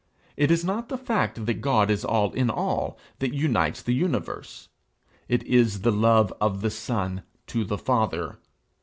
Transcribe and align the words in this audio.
It 0.35 0.49
is 0.49 0.65
not 0.65 0.89
the 0.89 0.97
fact 0.97 1.45
that 1.45 1.61
God 1.61 1.91
is 1.91 2.03
all 2.03 2.31
in 2.33 2.49
all, 2.49 2.97
that 3.19 3.35
unites 3.35 3.83
the 3.83 3.93
universe; 3.93 4.67
it 5.29 5.43
is 5.43 5.81
the 5.81 5.91
love 5.91 6.33
of 6.41 6.61
the 6.61 6.71
Son 6.71 7.21
to 7.45 7.63
the 7.63 7.77
Father. 7.77 8.39